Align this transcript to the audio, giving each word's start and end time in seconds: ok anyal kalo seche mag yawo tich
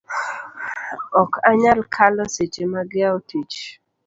ok 1.21 1.31
anyal 1.49 1.79
kalo 1.95 2.23
seche 2.33 2.63
mag 2.73 2.89
yawo 3.01 3.17
tich 3.29 3.57